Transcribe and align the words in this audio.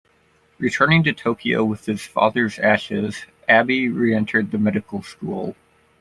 Returning 0.57 1.03
to 1.03 1.13
Tokyo 1.13 1.63
with 1.63 1.85
his 1.85 2.01
father's 2.03 2.57
ashes, 2.57 3.27
Abe 3.47 3.93
reentered 3.95 4.49
the 4.49 4.57
medical 4.57 5.03
school. 5.03 5.55